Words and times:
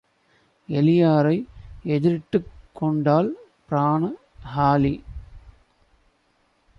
எளியாரை 0.69 1.45
எதிரிட்டுக் 1.83 2.51
கொண்டால் 2.73 3.33
பிரான 3.69 4.11
ஹாளி. 4.43 5.03